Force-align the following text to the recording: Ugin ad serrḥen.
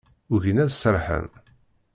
Ugin 0.33 0.61
ad 0.63 0.71
serrḥen. 0.73 1.27